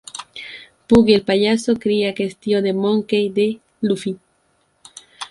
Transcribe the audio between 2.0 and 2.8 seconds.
que es tío de